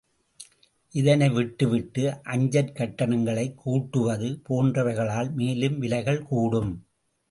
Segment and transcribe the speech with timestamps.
[0.91, 2.01] இதனை விட்டு விட்டு
[2.23, 6.85] அஞ்சற் கட்டணங்களைக் கூட்டுவது, போன்றவைகளால் மேலும் விலைகள் கூடும்.